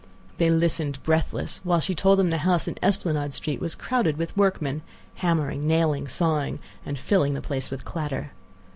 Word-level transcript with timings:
They 0.39 0.49
listened, 0.49 0.97
breathless, 1.03 1.61
when 1.63 1.79
she 1.79 1.93
told 1.93 2.17
them 2.17 2.31
the 2.31 2.39
house 2.39 2.67
in 2.67 2.75
Esplanade 2.81 3.35
Street 3.35 3.61
was 3.61 3.75
crowded 3.75 4.17
with 4.17 4.35
workmen, 4.35 4.81
hammering, 5.17 5.67
nailing, 5.67 6.07
sawing, 6.07 6.57
and 6.83 6.97
filling 6.97 7.35
the 7.35 7.39
place 7.41 7.69
with 7.69 7.85
clatter. 7.85 8.31